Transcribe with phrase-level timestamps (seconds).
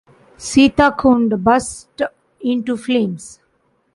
[0.35, 2.01] "Sitakund" burst
[2.39, 3.39] into flames.